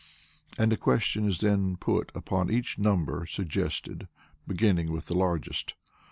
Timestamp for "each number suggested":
2.49-4.07